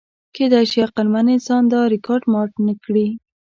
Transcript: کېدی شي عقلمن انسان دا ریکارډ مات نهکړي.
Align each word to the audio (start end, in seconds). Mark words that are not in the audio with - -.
کېدی 0.35 0.63
شي 0.71 0.79
عقلمن 0.87 1.25
انسان 1.35 1.63
دا 1.73 1.81
ریکارډ 1.93 2.23
مات 2.33 2.51
نهکړي. 2.67 3.07